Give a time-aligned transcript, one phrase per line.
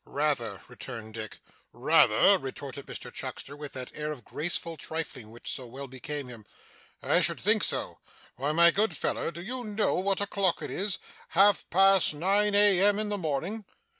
[0.03, 1.37] 'Rather,' returned Dick.
[1.71, 6.43] 'Rather!' retorted Mr Chuckster, with that air of graceful trifling which so well became him.
[7.03, 7.99] 'I should think so.
[8.35, 10.97] Why, my good feller, do you know what o'clock it is
[11.37, 12.97] half past nine a.m.
[12.97, 13.63] in the morning?